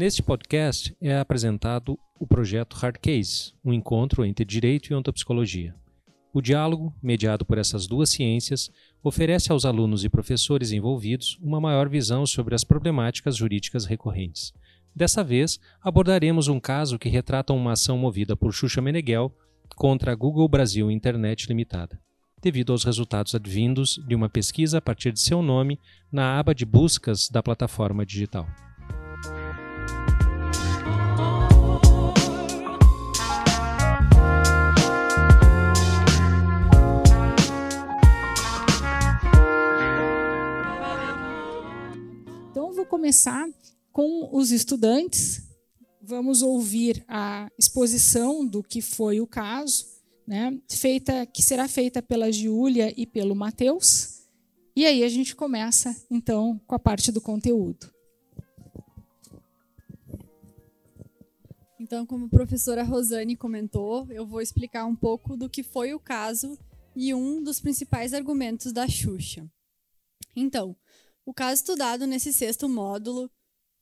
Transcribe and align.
Neste 0.00 0.22
podcast 0.22 0.96
é 0.98 1.18
apresentado 1.18 1.98
o 2.18 2.26
projeto 2.26 2.74
Hard 2.74 2.96
Case, 3.02 3.52
um 3.62 3.70
encontro 3.70 4.24
entre 4.24 4.46
direito 4.46 4.90
e 4.90 4.94
ontopsicologia. 4.94 5.74
O 6.32 6.40
diálogo, 6.40 6.96
mediado 7.02 7.44
por 7.44 7.58
essas 7.58 7.86
duas 7.86 8.08
ciências, 8.08 8.70
oferece 9.02 9.52
aos 9.52 9.66
alunos 9.66 10.02
e 10.02 10.08
professores 10.08 10.72
envolvidos 10.72 11.38
uma 11.42 11.60
maior 11.60 11.86
visão 11.86 12.24
sobre 12.24 12.54
as 12.54 12.64
problemáticas 12.64 13.36
jurídicas 13.36 13.84
recorrentes. 13.84 14.54
Dessa 14.96 15.22
vez, 15.22 15.60
abordaremos 15.82 16.48
um 16.48 16.58
caso 16.58 16.98
que 16.98 17.10
retrata 17.10 17.52
uma 17.52 17.72
ação 17.72 17.98
movida 17.98 18.34
por 18.34 18.54
Xuxa 18.54 18.80
Meneghel 18.80 19.30
contra 19.76 20.12
a 20.12 20.14
Google 20.14 20.48
Brasil 20.48 20.90
Internet 20.90 21.46
Limitada, 21.46 22.00
devido 22.40 22.72
aos 22.72 22.84
resultados 22.84 23.34
advindos 23.34 24.00
de 24.08 24.14
uma 24.14 24.30
pesquisa 24.30 24.78
a 24.78 24.80
partir 24.80 25.12
de 25.12 25.20
seu 25.20 25.42
nome 25.42 25.78
na 26.10 26.38
aba 26.38 26.54
de 26.54 26.64
buscas 26.64 27.28
da 27.28 27.42
plataforma 27.42 28.06
digital. 28.06 28.48
Começar 43.00 43.48
com 43.90 44.28
os 44.30 44.50
estudantes. 44.50 45.40
Vamos 46.02 46.42
ouvir 46.42 47.02
a 47.08 47.50
exposição 47.58 48.46
do 48.46 48.62
que 48.62 48.82
foi 48.82 49.22
o 49.22 49.26
caso, 49.26 49.86
né, 50.26 50.60
feita, 50.68 51.24
que 51.24 51.42
será 51.42 51.66
feita 51.66 52.02
pela 52.02 52.30
Giulia 52.30 52.92
e 52.94 53.06
pelo 53.06 53.34
Matheus. 53.34 54.26
E 54.76 54.84
aí 54.84 55.02
a 55.02 55.08
gente 55.08 55.34
começa, 55.34 55.96
então, 56.10 56.60
com 56.66 56.74
a 56.74 56.78
parte 56.78 57.10
do 57.10 57.22
conteúdo. 57.22 57.90
Então, 61.80 62.04
como 62.04 62.26
a 62.26 62.28
professora 62.28 62.82
Rosane 62.82 63.34
comentou, 63.34 64.06
eu 64.10 64.26
vou 64.26 64.42
explicar 64.42 64.84
um 64.84 64.94
pouco 64.94 65.38
do 65.38 65.48
que 65.48 65.62
foi 65.62 65.94
o 65.94 65.98
caso 65.98 66.58
e 66.94 67.14
um 67.14 67.42
dos 67.42 67.60
principais 67.60 68.12
argumentos 68.12 68.74
da 68.74 68.86
Xuxa. 68.86 69.50
Então, 70.36 70.76
o 71.30 71.32
caso 71.32 71.60
estudado 71.60 72.08
nesse 72.08 72.32
sexto 72.32 72.68
módulo 72.68 73.30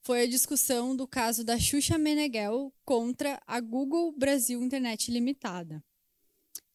foi 0.03 0.21
a 0.21 0.27
discussão 0.27 0.95
do 0.95 1.09
caso 1.09 1.43
da 1.43 1.59
Xuxa 1.59 1.97
Meneghel 1.97 2.71
contra 2.85 3.41
a 3.47 3.59
Google 3.59 4.13
Brasil 4.13 4.63
Internet 4.63 5.11
Limitada. 5.11 5.83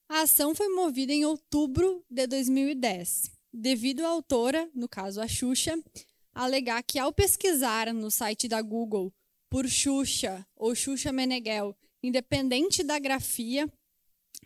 A 0.09 0.21
ação 0.21 0.55
foi 0.55 0.69
movida 0.69 1.13
em 1.13 1.25
outubro 1.25 2.03
de 2.09 2.25
2010, 2.25 3.29
devido 3.53 4.03
à 4.03 4.07
autora, 4.07 4.67
no 4.73 4.89
caso 4.89 5.21
a 5.21 5.27
Xuxa, 5.27 5.77
alegar 6.33 6.81
que 6.81 6.97
ao 6.97 7.13
pesquisar 7.13 7.93
no 7.93 8.09
site 8.09 8.47
da 8.47 8.59
Google 8.59 9.13
por 9.51 9.67
Xuxa 9.67 10.43
ou 10.55 10.73
Xuxa 10.73 11.11
Meneghel, 11.13 11.77
independente 12.01 12.81
da 12.81 12.97
grafia, 12.97 13.71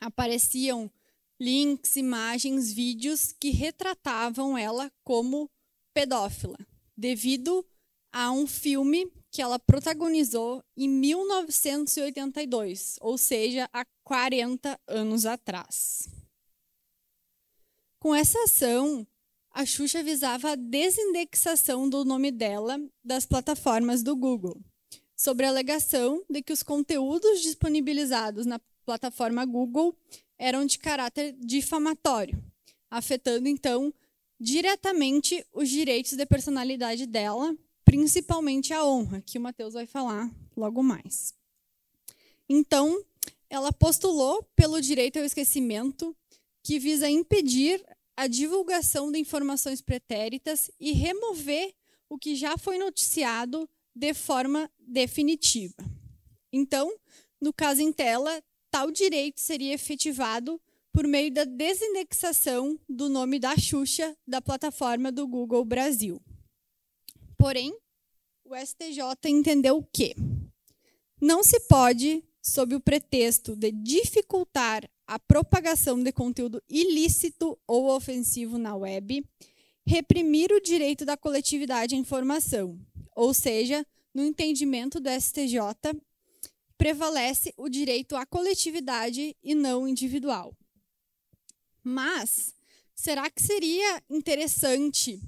apareciam 0.02 0.92
links, 1.40 1.96
imagens, 1.96 2.74
vídeos 2.74 3.32
que 3.32 3.50
retratavam 3.50 4.58
ela 4.58 4.92
como 5.06 5.50
pedófila, 5.98 6.58
devido 6.96 7.66
a 8.14 8.32
um 8.32 8.46
filme 8.46 9.12
que 9.32 9.42
ela 9.42 9.58
protagonizou 9.58 10.64
em 10.78 10.88
1982, 10.88 12.98
ou 13.02 13.18
seja, 13.18 13.68
há 13.74 13.84
40 14.04 14.80
anos 14.88 15.26
atrás. 15.26 16.08
Com 17.98 18.14
essa 18.14 18.38
ação, 18.44 19.08
a 19.50 19.66
Xuxa 19.66 20.04
visava 20.04 20.52
a 20.52 20.56
desindexação 20.56 21.90
do 21.90 22.06
nome 22.06 22.30
dela 22.30 22.80
das 23.04 23.26
plataformas 23.26 24.04
do 24.04 24.16
Google, 24.16 24.62
sobre 25.16 25.48
a 25.48 25.50
alegação 25.50 26.24
de 26.30 26.44
que 26.44 26.54
os 26.54 26.62
conteúdos 26.62 27.42
disponibilizados 27.42 28.46
na 28.46 28.60
plataforma 28.86 29.44
Google 29.46 29.98
eram 30.38 30.64
de 30.64 30.78
caráter 30.78 31.36
difamatório, 31.40 32.40
afetando 32.88 33.50
então 33.50 33.92
diretamente 34.40 35.46
os 35.54 35.70
direitos 35.70 36.14
de 36.14 36.26
personalidade 36.26 37.06
dela, 37.06 37.56
principalmente 37.84 38.74
a 38.74 38.86
honra, 38.86 39.22
que 39.22 39.38
o 39.38 39.42
Matheus 39.42 39.74
vai 39.74 39.86
falar 39.86 40.30
logo 40.56 40.84
mais. 40.84 41.34
Então, 42.50 43.04
ela 43.50 43.72
postulou 43.72 44.44
pelo 44.56 44.82
direito 44.82 45.18
ao 45.18 45.26
esquecimento, 45.26 46.16
que 46.64 46.80
visa 46.80 47.10
impedir 47.10 47.84
a 48.16 48.28
divulgação 48.28 49.12
de 49.12 49.20
informações 49.20 49.82
pretéritas 49.82 50.72
e 50.80 50.92
remover 50.92 51.74
o 52.10 52.18
que 52.18 52.36
já 52.36 52.58
foi 52.58 52.78
noticiado 52.78 53.70
de 53.96 54.14
forma 54.14 54.70
definitiva. 54.80 55.76
Então, 56.52 56.94
no 57.40 57.54
caso 57.54 57.82
em 57.82 57.92
tela, 57.92 58.44
tal 58.72 58.92
direito 58.92 59.40
seria 59.40 59.74
efetivado 59.74 60.60
por 60.98 61.08
meio 61.08 61.32
da 61.32 61.44
desindexação 61.44 62.76
do 62.90 63.08
nome 63.08 63.38
da 63.38 63.56
Xuxa 63.56 64.18
da 64.28 64.42
plataforma 64.42 65.12
do 65.12 65.28
Google 65.28 65.64
Brasil. 65.64 66.20
Porém, 67.38 67.72
o 68.44 68.56
STJ 68.56 69.30
entendeu 69.30 69.88
que 69.94 70.16
não 71.22 71.44
se 71.44 71.60
pode, 71.68 72.24
sob 72.42 72.74
o 72.74 72.80
pretexto 72.80 73.56
de 73.56 73.72
dificultar 73.72 74.90
a 75.06 75.20
propagação 75.20 76.02
de 76.02 76.12
conteúdo 76.12 76.64
ilícito 76.68 77.56
ou 77.68 77.96
ofensivo 77.96 78.58
na 78.58 78.76
web, 78.76 79.24
reprimir 79.86 80.52
o 80.52 80.60
direito 80.60 81.06
da 81.06 81.16
coletividade 81.16 81.94
à 81.94 81.98
informação, 82.00 82.76
ou 83.16 83.36
seja, 83.36 83.86
no 84.16 84.24
entendimento 84.24 85.00
do 85.00 85.12
STJ, 85.12 85.60
prevalece 86.76 87.54
o 87.56 87.70
direito 87.70 88.16
à 88.16 88.26
coletividade 88.26 89.38
e 89.44 89.54
não 89.54 89.88
individual. 89.88 90.58
Mas 91.88 92.54
será 92.94 93.30
que 93.30 93.42
seria 93.42 94.04
interessante 94.10 95.22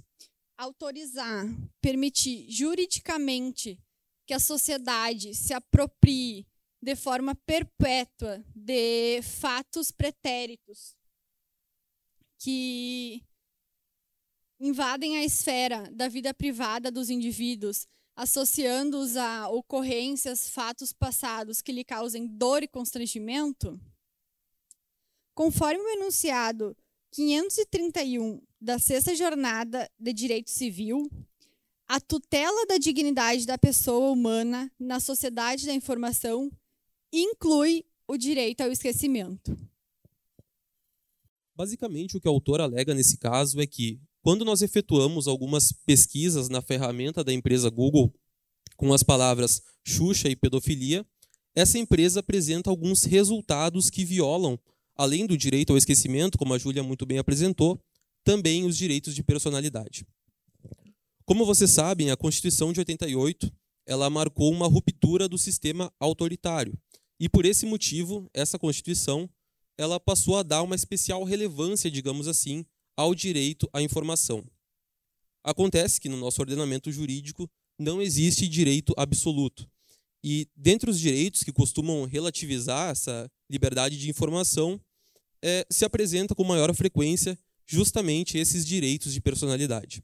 autorizar, 0.57 1.45
permitir 1.79 2.51
juridicamente 2.51 3.79
que 4.27 4.33
a 4.33 4.39
sociedade 4.39 5.33
se 5.33 5.53
aproprie 5.53 6.45
de 6.81 6.97
forma 6.97 7.33
perpétua 7.33 8.43
de 8.53 9.21
fatos 9.21 9.89
pretéritos 9.89 10.97
que 12.37 13.23
invadem 14.59 15.15
a 15.15 15.23
esfera 15.23 15.89
da 15.93 16.09
vida 16.09 16.33
privada 16.33 16.91
dos 16.91 17.09
indivíduos, 17.09 17.87
associando-os 18.17 19.15
a 19.15 19.47
ocorrências, 19.47 20.49
fatos 20.49 20.91
passados 20.91 21.61
que 21.61 21.71
lhe 21.71 21.85
causem 21.85 22.27
dor 22.27 22.63
e 22.63 22.67
constrangimento? 22.67 23.79
Conforme 25.39 25.81
o 25.81 25.89
enunciado 25.91 26.75
531 27.13 28.41
da 28.59 28.77
Sexta 28.77 29.15
Jornada 29.15 29.89
de 29.97 30.11
Direito 30.11 30.49
Civil, 30.49 31.09
a 31.87 31.97
tutela 31.97 32.65
da 32.65 32.77
dignidade 32.77 33.45
da 33.45 33.57
pessoa 33.57 34.11
humana 34.11 34.69
na 34.77 34.99
sociedade 34.99 35.65
da 35.65 35.73
informação 35.73 36.51
inclui 37.13 37.85
o 38.05 38.17
direito 38.17 38.59
ao 38.59 38.69
esquecimento. 38.69 39.57
Basicamente, 41.55 42.17
o 42.17 42.19
que 42.19 42.27
o 42.27 42.31
autor 42.31 42.59
alega 42.59 42.93
nesse 42.93 43.17
caso 43.17 43.61
é 43.61 43.65
que, 43.65 43.97
quando 44.21 44.43
nós 44.43 44.61
efetuamos 44.61 45.25
algumas 45.25 45.71
pesquisas 45.71 46.49
na 46.49 46.61
ferramenta 46.61 47.23
da 47.23 47.31
empresa 47.31 47.69
Google 47.69 48.13
com 48.75 48.91
as 48.91 49.03
palavras 49.03 49.61
Xuxa 49.87 50.27
e 50.27 50.35
pedofilia, 50.35 51.07
essa 51.55 51.79
empresa 51.79 52.19
apresenta 52.19 52.69
alguns 52.69 53.05
resultados 53.05 53.89
que 53.89 54.03
violam 54.03 54.59
além 54.99 55.25
do 55.25 55.37
direito 55.37 55.71
ao 55.71 55.77
esquecimento, 55.77 56.37
como 56.37 56.53
a 56.53 56.57
Júlia 56.57 56.83
muito 56.83 57.05
bem 57.05 57.19
apresentou, 57.19 57.81
também 58.21 58.65
os 58.65 58.75
direitos 58.75 59.15
de 59.15 59.23
personalidade. 59.23 60.05
Como 61.25 61.45
vocês 61.45 61.71
sabem, 61.71 62.11
a 62.11 62.17
Constituição 62.17 62.73
de 62.73 62.81
88 62.81 63.49
ela 63.87 64.09
marcou 64.09 64.51
uma 64.51 64.67
ruptura 64.67 65.29
do 65.29 65.37
sistema 65.37 65.89
autoritário. 66.01 66.77
E 67.17 67.29
por 67.29 67.45
esse 67.45 67.65
motivo, 67.65 68.29
essa 68.33 68.59
Constituição 68.59 69.29
ela 69.77 70.01
passou 70.01 70.37
a 70.37 70.43
dar 70.43 70.63
uma 70.63 70.75
especial 70.75 71.23
relevância, 71.23 71.89
digamos 71.89 72.27
assim, 72.27 72.65
ao 72.97 73.15
direito 73.15 73.69
à 73.71 73.81
informação. 73.81 74.45
Acontece 75.41 76.01
que 76.01 76.09
no 76.09 76.17
nosso 76.17 76.41
ordenamento 76.41 76.91
jurídico 76.91 77.49
não 77.79 78.01
existe 78.01 78.49
direito 78.49 78.93
absoluto. 78.97 79.65
E 80.21 80.45
dentre 80.57 80.89
os 80.89 80.99
direitos 80.99 81.41
que 81.41 81.53
costumam 81.53 82.03
relativizar 82.03 82.91
essa 82.91 83.31
liberdade 83.49 83.97
de 83.97 84.09
informação, 84.09 84.79
é, 85.43 85.65
se 85.69 85.85
apresenta 85.85 86.35
com 86.35 86.43
maior 86.43 86.73
frequência 86.73 87.37
justamente 87.65 88.37
esses 88.37 88.65
direitos 88.65 89.13
de 89.13 89.21
personalidade. 89.21 90.03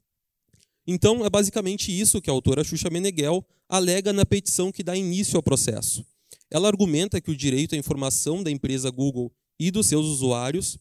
Então, 0.86 1.24
é 1.24 1.30
basicamente 1.30 1.90
isso 1.90 2.20
que 2.20 2.30
a 2.30 2.32
autora 2.32 2.62
Xuxa 2.62 2.88
Meneghel 2.88 3.44
alega 3.68 4.12
na 4.12 4.24
petição 4.24 4.70
que 4.70 4.84
dá 4.84 4.96
início 4.96 5.36
ao 5.36 5.42
processo. 5.42 6.06
Ela 6.48 6.68
argumenta 6.68 7.20
que 7.20 7.30
o 7.30 7.36
direito 7.36 7.74
à 7.74 7.78
informação 7.78 8.42
da 8.42 8.50
empresa 8.50 8.90
Google 8.90 9.32
e 9.58 9.70
dos 9.70 9.86
seus 9.86 10.06
usuários 10.06 10.78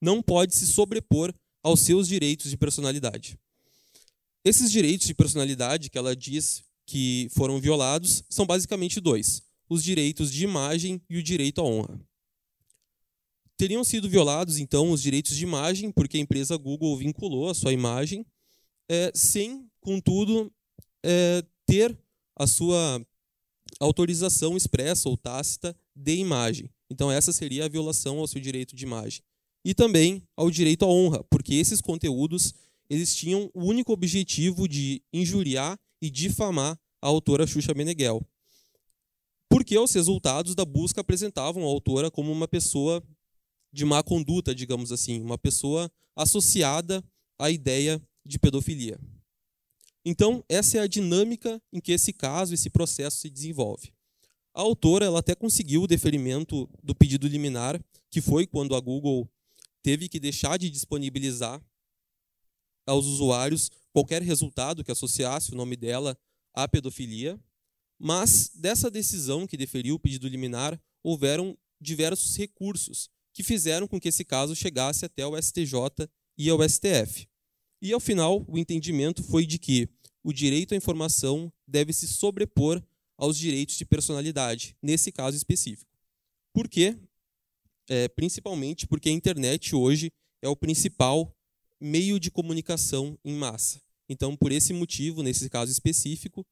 não 0.00 0.22
pode 0.22 0.54
se 0.54 0.66
sobrepor 0.66 1.34
aos 1.62 1.80
seus 1.80 2.08
direitos 2.08 2.50
de 2.50 2.56
personalidade. 2.56 3.38
Esses 4.44 4.70
direitos 4.70 5.06
de 5.06 5.14
personalidade 5.14 5.90
que 5.90 5.98
ela 5.98 6.14
diz 6.14 6.62
que 6.86 7.28
foram 7.32 7.60
violados 7.60 8.22
são 8.30 8.46
basicamente 8.46 9.00
dois: 9.00 9.42
os 9.68 9.82
direitos 9.82 10.32
de 10.32 10.44
imagem 10.44 11.02
e 11.10 11.18
o 11.18 11.22
direito 11.22 11.60
à 11.60 11.64
honra. 11.64 12.00
Teriam 13.56 13.82
sido 13.82 14.08
violados, 14.08 14.58
então, 14.58 14.90
os 14.90 15.00
direitos 15.00 15.34
de 15.34 15.42
imagem, 15.42 15.90
porque 15.90 16.18
a 16.18 16.20
empresa 16.20 16.56
Google 16.56 16.96
vinculou 16.96 17.48
a 17.48 17.54
sua 17.54 17.72
imagem, 17.72 18.24
é, 18.88 19.10
sem, 19.14 19.66
contudo, 19.80 20.52
é, 21.02 21.42
ter 21.64 21.96
a 22.36 22.46
sua 22.46 23.04
autorização 23.80 24.56
expressa 24.56 25.08
ou 25.08 25.16
tácita 25.16 25.74
de 25.94 26.16
imagem. 26.16 26.70
Então, 26.90 27.10
essa 27.10 27.32
seria 27.32 27.64
a 27.64 27.68
violação 27.68 28.18
ao 28.18 28.26
seu 28.26 28.40
direito 28.40 28.76
de 28.76 28.84
imagem. 28.84 29.22
E 29.64 29.74
também 29.74 30.22
ao 30.36 30.50
direito 30.50 30.84
à 30.84 30.88
honra, 30.88 31.24
porque 31.24 31.54
esses 31.54 31.80
conteúdos 31.80 32.54
eles 32.88 33.16
tinham 33.16 33.50
o 33.52 33.64
único 33.64 33.92
objetivo 33.92 34.68
de 34.68 35.02
injuriar 35.12 35.78
e 36.00 36.08
difamar 36.08 36.78
a 37.02 37.08
autora 37.08 37.46
Xuxa 37.46 37.74
Meneghel. 37.74 38.24
Porque 39.48 39.76
os 39.78 39.92
resultados 39.92 40.54
da 40.54 40.64
busca 40.64 41.00
apresentavam 41.00 41.62
a 41.62 41.66
autora 41.66 42.10
como 42.10 42.30
uma 42.30 42.46
pessoa 42.46 43.02
de 43.76 43.84
má 43.84 44.02
conduta, 44.02 44.54
digamos 44.54 44.90
assim, 44.90 45.20
uma 45.20 45.36
pessoa 45.36 45.92
associada 46.16 47.04
à 47.38 47.50
ideia 47.50 48.02
de 48.24 48.38
pedofilia. 48.38 48.98
Então, 50.02 50.42
essa 50.48 50.78
é 50.78 50.80
a 50.80 50.86
dinâmica 50.86 51.60
em 51.70 51.78
que 51.78 51.92
esse 51.92 52.10
caso, 52.10 52.54
esse 52.54 52.70
processo 52.70 53.18
se 53.18 53.28
desenvolve. 53.28 53.92
A 54.54 54.62
autora 54.62 55.04
ela 55.04 55.18
até 55.18 55.34
conseguiu 55.34 55.82
o 55.82 55.86
deferimento 55.86 56.66
do 56.82 56.94
pedido 56.94 57.28
liminar, 57.28 57.78
que 58.10 58.22
foi 58.22 58.46
quando 58.46 58.74
a 58.74 58.80
Google 58.80 59.28
teve 59.82 60.08
que 60.08 60.18
deixar 60.18 60.58
de 60.58 60.70
disponibilizar 60.70 61.62
aos 62.86 63.04
usuários 63.04 63.70
qualquer 63.92 64.22
resultado 64.22 64.82
que 64.82 64.90
associasse 64.90 65.52
o 65.52 65.54
nome 65.54 65.76
dela 65.76 66.16
à 66.54 66.66
pedofilia. 66.66 67.38
Mas 67.98 68.50
dessa 68.54 68.90
decisão 68.90 69.46
que 69.46 69.58
deferiu 69.58 69.96
o 69.96 70.00
pedido 70.00 70.26
liminar, 70.28 70.80
houveram 71.02 71.58
diversos 71.78 72.34
recursos 72.38 73.14
que 73.36 73.42
fizeram 73.42 73.86
com 73.86 74.00
que 74.00 74.08
esse 74.08 74.24
caso 74.24 74.56
chegasse 74.56 75.04
até 75.04 75.26
o 75.26 75.36
STJ 75.36 76.08
e 76.38 76.48
ao 76.48 76.66
STF. 76.66 77.28
E 77.82 77.92
ao 77.92 78.00
final, 78.00 78.42
o 78.48 78.56
entendimento 78.56 79.22
foi 79.22 79.44
de 79.44 79.58
que 79.58 79.90
o 80.24 80.32
direito 80.32 80.72
à 80.72 80.76
informação 80.76 81.52
deve 81.68 81.92
se 81.92 82.08
sobrepor 82.08 82.82
aos 83.14 83.36
direitos 83.36 83.76
de 83.76 83.84
personalidade, 83.84 84.74
nesse 84.82 85.12
caso 85.12 85.36
específico. 85.36 85.92
Por 86.50 86.66
quê? 86.66 86.96
É, 87.90 88.08
principalmente 88.08 88.86
porque 88.86 89.10
a 89.10 89.12
internet 89.12 89.76
hoje 89.76 90.10
é 90.40 90.48
o 90.48 90.56
principal 90.56 91.30
meio 91.78 92.18
de 92.18 92.30
comunicação 92.30 93.18
em 93.22 93.34
massa. 93.34 93.82
Então, 94.08 94.34
por 94.34 94.50
esse 94.50 94.72
motivo, 94.72 95.22
nesse 95.22 95.50
caso 95.50 95.70
específico, 95.70 96.42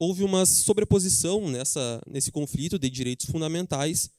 houve 0.00 0.24
uma 0.24 0.44
sobreposição 0.44 1.48
nessa, 1.48 2.02
nesse 2.08 2.32
conflito 2.32 2.76
de 2.76 2.90
direitos 2.90 3.26
fundamentais 3.26 4.10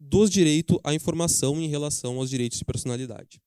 dos 0.00 0.30
direitos 0.30 0.78
à 0.82 0.94
informação 0.94 1.60
em 1.60 1.68
relação 1.68 2.18
aos 2.18 2.30
direitos 2.30 2.58
de 2.58 2.64
personalidade. 2.64 3.40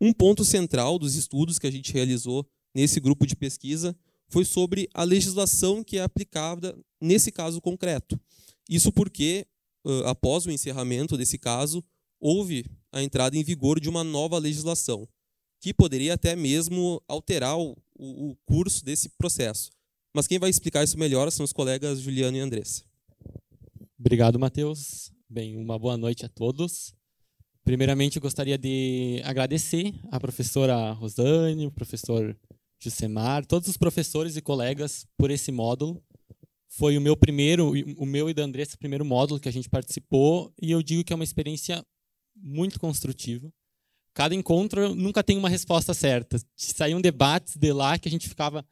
Um 0.00 0.12
ponto 0.12 0.44
central 0.44 0.98
dos 0.98 1.14
estudos 1.14 1.58
que 1.58 1.66
a 1.66 1.70
gente 1.70 1.92
realizou 1.92 2.48
nesse 2.74 2.98
grupo 2.98 3.26
de 3.26 3.36
pesquisa 3.36 3.94
foi 4.30 4.44
sobre 4.44 4.88
a 4.94 5.04
legislação 5.04 5.84
que 5.84 5.98
é 5.98 6.02
aplicada 6.02 6.76
nesse 7.00 7.30
caso 7.30 7.60
concreto. 7.60 8.18
Isso 8.68 8.90
porque, 8.90 9.46
após 10.06 10.46
o 10.46 10.50
encerramento 10.50 11.18
desse 11.18 11.36
caso, 11.36 11.84
houve 12.18 12.64
a 12.92 13.02
entrada 13.02 13.36
em 13.36 13.42
vigor 13.42 13.80
de 13.80 13.88
uma 13.88 14.04
nova 14.04 14.38
legislação, 14.38 15.06
que 15.60 15.74
poderia 15.74 16.14
até 16.14 16.34
mesmo 16.34 17.02
alterar 17.06 17.58
o, 17.58 17.76
curso 18.46 18.82
desse 18.82 19.10
processo. 19.10 19.70
Mas 20.14 20.26
quem 20.26 20.38
vai 20.38 20.48
explicar 20.48 20.82
isso 20.82 20.98
melhor 20.98 21.30
são 21.30 21.44
os 21.44 21.52
colegas 21.52 22.00
Juliano 22.00 22.36
e 22.36 22.40
Andressa. 22.40 22.82
Obrigado, 23.98 24.38
Matheus. 24.38 25.12
Bem, 25.32 25.56
uma 25.56 25.78
boa 25.78 25.96
noite 25.96 26.26
a 26.26 26.28
todos. 26.28 26.92
Primeiramente, 27.62 28.16
eu 28.16 28.20
gostaria 28.20 28.58
de 28.58 29.22
agradecer 29.24 29.94
à 30.10 30.18
professora 30.18 30.90
Rosane, 30.90 31.68
o 31.68 31.70
professor 31.70 32.36
Jusemar, 32.80 33.46
todos 33.46 33.68
os 33.68 33.76
professores 33.76 34.36
e 34.36 34.42
colegas 34.42 35.06
por 35.16 35.30
esse 35.30 35.52
módulo. 35.52 36.02
Foi 36.68 36.98
o 36.98 37.00
meu 37.00 37.16
primeiro, 37.16 37.70
o 37.96 38.04
meu 38.04 38.28
e 38.28 38.34
da 38.34 38.42
Andressa, 38.42 38.76
primeiro 38.76 39.04
módulo 39.04 39.38
que 39.38 39.48
a 39.48 39.52
gente 39.52 39.70
participou, 39.70 40.52
e 40.60 40.72
eu 40.72 40.82
digo 40.82 41.04
que 41.04 41.12
é 41.12 41.16
uma 41.16 41.22
experiência 41.22 41.86
muito 42.34 42.80
construtiva. 42.80 43.52
Cada 44.12 44.34
encontro 44.34 44.96
nunca 44.96 45.22
tem 45.22 45.38
uma 45.38 45.48
resposta 45.48 45.94
certa. 45.94 46.38
Saíam 46.56 47.00
debates 47.00 47.56
de 47.56 47.72
lá 47.72 47.96
que 48.00 48.08
a 48.08 48.10
gente 48.10 48.28
ficava, 48.28 48.66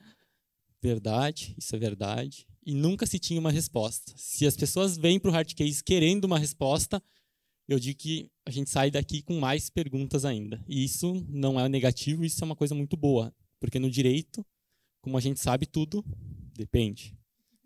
verdade, 0.82 1.54
isso 1.56 1.76
é 1.76 1.78
verdade 1.78 2.47
e 2.68 2.74
nunca 2.74 3.06
se 3.06 3.18
tinha 3.18 3.40
uma 3.40 3.50
resposta. 3.50 4.12
Se 4.14 4.44
as 4.44 4.54
pessoas 4.54 4.98
vêm 4.98 5.18
para 5.18 5.30
o 5.30 5.32
hard 5.32 5.54
case 5.54 5.82
querendo 5.82 6.26
uma 6.26 6.38
resposta, 6.38 7.02
eu 7.66 7.78
digo 7.78 7.98
que 7.98 8.30
a 8.44 8.50
gente 8.50 8.68
sai 8.68 8.90
daqui 8.90 9.22
com 9.22 9.40
mais 9.40 9.70
perguntas 9.70 10.26
ainda. 10.26 10.62
E 10.68 10.84
isso 10.84 11.24
não 11.30 11.58
é 11.58 11.66
negativo, 11.66 12.26
isso 12.26 12.44
é 12.44 12.46
uma 12.46 12.54
coisa 12.54 12.74
muito 12.74 12.94
boa, 12.94 13.34
porque 13.58 13.78
no 13.78 13.90
direito, 13.90 14.44
como 15.00 15.16
a 15.16 15.20
gente 15.20 15.40
sabe 15.40 15.64
tudo, 15.64 16.04
depende. 16.54 17.16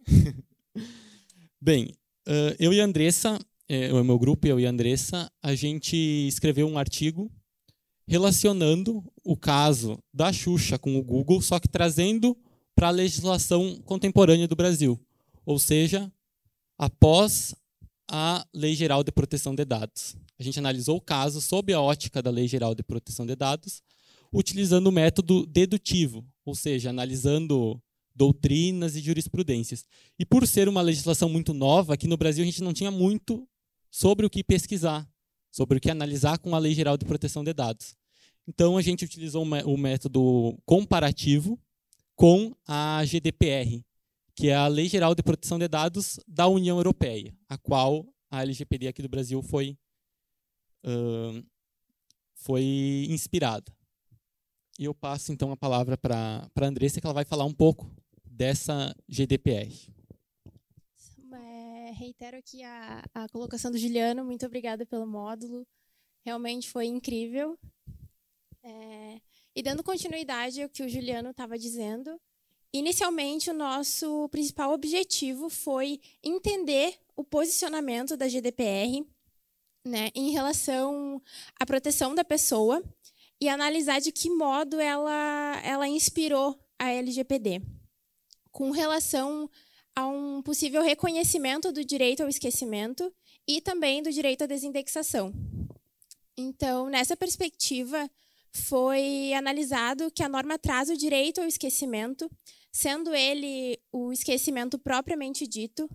Bem, 1.60 1.92
eu 2.60 2.72
e 2.72 2.80
a 2.80 2.84
Andressa, 2.84 3.40
é, 3.68 3.92
o 3.92 4.04
meu 4.04 4.20
grupo, 4.20 4.46
eu 4.46 4.60
e 4.60 4.66
a 4.66 4.70
Andressa, 4.70 5.28
a 5.42 5.52
gente 5.56 5.96
escreveu 5.96 6.68
um 6.68 6.78
artigo 6.78 7.28
relacionando 8.06 9.02
o 9.24 9.36
caso 9.36 9.98
da 10.14 10.32
Xuxa 10.32 10.78
com 10.78 10.96
o 10.96 11.02
Google, 11.02 11.42
só 11.42 11.58
que 11.58 11.66
trazendo 11.66 12.38
para 12.74 12.88
a 12.88 12.90
legislação 12.90 13.80
contemporânea 13.84 14.48
do 14.48 14.56
Brasil, 14.56 15.00
ou 15.44 15.58
seja, 15.58 16.10
após 16.78 17.54
a 18.08 18.46
Lei 18.52 18.74
Geral 18.74 19.02
de 19.02 19.12
Proteção 19.12 19.54
de 19.54 19.64
Dados. 19.64 20.16
A 20.38 20.42
gente 20.42 20.58
analisou 20.58 20.96
o 20.96 21.00
caso 21.00 21.40
sob 21.40 21.72
a 21.72 21.80
ótica 21.80 22.22
da 22.22 22.30
Lei 22.30 22.48
Geral 22.48 22.74
de 22.74 22.82
Proteção 22.82 23.24
de 23.24 23.36
Dados, 23.36 23.82
utilizando 24.32 24.86
o 24.88 24.92
método 24.92 25.46
dedutivo, 25.46 26.26
ou 26.44 26.54
seja, 26.54 26.90
analisando 26.90 27.80
doutrinas 28.14 28.96
e 28.96 29.00
jurisprudências. 29.00 29.84
E 30.18 30.24
por 30.24 30.46
ser 30.46 30.68
uma 30.68 30.82
legislação 30.82 31.28
muito 31.28 31.54
nova, 31.54 31.94
aqui 31.94 32.06
no 32.06 32.16
Brasil 32.16 32.42
a 32.42 32.46
gente 32.46 32.62
não 32.62 32.72
tinha 32.72 32.90
muito 32.90 33.48
sobre 33.90 34.26
o 34.26 34.30
que 34.30 34.42
pesquisar, 34.42 35.08
sobre 35.50 35.78
o 35.78 35.80
que 35.80 35.90
analisar 35.90 36.38
com 36.38 36.54
a 36.54 36.58
Lei 36.58 36.74
Geral 36.74 36.96
de 36.96 37.04
Proteção 37.04 37.44
de 37.44 37.52
Dados. 37.52 37.94
Então 38.46 38.76
a 38.76 38.82
gente 38.82 39.04
utilizou 39.04 39.44
o 39.44 39.78
método 39.78 40.58
comparativo, 40.66 41.58
com 42.22 42.54
a 42.68 43.04
GDPR, 43.04 43.84
que 44.36 44.48
é 44.48 44.54
a 44.54 44.68
Lei 44.68 44.86
Geral 44.88 45.12
de 45.12 45.24
Proteção 45.24 45.58
de 45.58 45.66
Dados 45.66 46.20
da 46.24 46.46
União 46.46 46.76
Europeia, 46.76 47.36
a 47.48 47.58
qual 47.58 48.06
a 48.30 48.42
LGPD 48.42 48.86
aqui 48.86 49.02
do 49.02 49.08
Brasil 49.08 49.42
foi, 49.42 49.76
uh, 50.86 51.44
foi 52.36 52.62
inspirada. 53.10 53.74
E 54.78 54.84
eu 54.84 54.94
passo 54.94 55.32
então 55.32 55.50
a 55.50 55.56
palavra 55.56 55.98
para 55.98 56.48
a 56.54 56.64
Andressa, 56.64 57.00
que 57.00 57.06
ela 57.08 57.12
vai 57.12 57.24
falar 57.24 57.44
um 57.44 57.52
pouco 57.52 57.90
dessa 58.24 58.94
GDPR. 59.08 59.74
É, 61.34 61.90
reitero 61.90 62.36
aqui 62.36 62.62
a, 62.62 63.02
a 63.14 63.28
colocação 63.30 63.68
do 63.68 63.78
Juliano, 63.78 64.24
muito 64.24 64.46
obrigada 64.46 64.86
pelo 64.86 65.08
módulo, 65.08 65.66
realmente 66.24 66.70
foi 66.70 66.86
incrível. 66.86 67.58
É, 68.62 69.20
e 69.54 69.62
dando 69.62 69.82
continuidade 69.82 70.62
ao 70.62 70.68
que 70.68 70.82
o 70.82 70.88
Juliano 70.88 71.30
estava 71.30 71.58
dizendo, 71.58 72.20
inicialmente 72.72 73.50
o 73.50 73.54
nosso 73.54 74.28
principal 74.30 74.72
objetivo 74.72 75.48
foi 75.48 76.00
entender 76.22 76.98
o 77.14 77.22
posicionamento 77.22 78.16
da 78.16 78.28
GDPR 78.28 79.06
né, 79.84 80.10
em 80.14 80.30
relação 80.30 81.20
à 81.58 81.66
proteção 81.66 82.14
da 82.14 82.24
pessoa 82.24 82.82
e 83.40 83.48
analisar 83.48 84.00
de 84.00 84.12
que 84.12 84.30
modo 84.30 84.80
ela, 84.80 85.60
ela 85.64 85.88
inspirou 85.88 86.58
a 86.78 86.90
LGPD 86.90 87.60
com 88.50 88.70
relação 88.70 89.50
a 89.94 90.06
um 90.06 90.40
possível 90.42 90.82
reconhecimento 90.82 91.72
do 91.72 91.84
direito 91.84 92.22
ao 92.22 92.28
esquecimento 92.28 93.12
e 93.46 93.60
também 93.60 94.02
do 94.02 94.12
direito 94.12 94.44
à 94.44 94.46
desindexação. 94.46 95.32
Então, 96.36 96.88
nessa 96.88 97.16
perspectiva, 97.16 98.08
foi 98.52 99.32
analisado 99.32 100.10
que 100.10 100.22
a 100.22 100.28
norma 100.28 100.58
traz 100.58 100.90
o 100.90 100.96
direito 100.96 101.40
ao 101.40 101.46
esquecimento, 101.46 102.30
sendo 102.70 103.14
ele 103.14 103.80
o 103.90 104.12
esquecimento 104.12 104.78
propriamente 104.78 105.46
dito, 105.46 105.88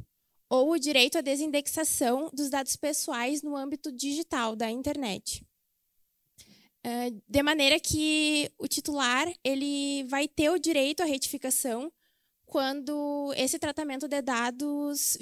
ou 0.49 0.71
o 0.71 0.79
direito 0.79 1.17
à 1.17 1.21
desindexação 1.21 2.29
dos 2.33 2.49
dados 2.49 2.75
pessoais 2.75 3.41
no 3.41 3.55
âmbito 3.55 3.91
digital 3.91 4.55
da 4.55 4.71
internet. 4.71 5.45
É, 6.83 7.11
de 7.27 7.43
maneira 7.43 7.79
que 7.79 8.49
o 8.57 8.67
titular 8.67 9.31
ele 9.43 10.05
vai 10.05 10.27
ter 10.27 10.49
o 10.49 10.59
direito 10.59 11.01
à 11.03 11.05
retificação 11.05 11.91
quando 12.45 13.33
esse 13.35 13.59
tratamento 13.59 14.07
de 14.07 14.21
dados 14.21 15.17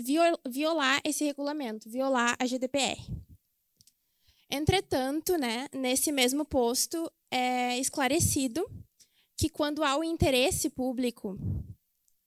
violar 0.48 1.02
esse 1.04 1.24
regulamento, 1.24 1.90
violar 1.90 2.36
a 2.40 2.46
GDPR. 2.46 3.02
Entretanto, 4.50 5.38
né, 5.38 5.68
nesse 5.74 6.12
mesmo 6.12 6.46
posto, 6.46 7.12
é 7.36 7.78
esclarecido 7.78 8.66
que 9.36 9.50
quando 9.50 9.84
há 9.84 9.98
o 9.98 10.04
interesse 10.06 10.70
público, 10.70 11.38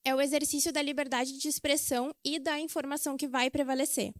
é 0.04 0.14
o 0.14 0.20
exercício 0.20 0.70
da 0.70 0.82
liberdade 0.82 1.38
de 1.38 1.48
expressão 1.48 2.14
e 2.22 2.38
da 2.38 2.60
informação 2.60 3.16
que 3.16 3.26
vai 3.26 3.50
prevalecer. 3.50 4.12